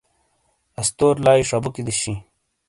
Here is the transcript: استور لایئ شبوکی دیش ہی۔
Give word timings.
استور 0.81 1.15
لایئ 1.25 1.43
شبوکی 1.49 1.81
دیش 1.87 2.01
ہی۔ 2.07 2.13